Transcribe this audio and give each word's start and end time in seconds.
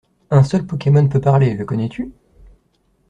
Un 0.31 0.41
seul 0.41 0.65
pokemon 0.65 1.09
peut 1.09 1.21
parler, 1.21 1.53
le 1.53 1.63
connais-tu? 1.63 2.11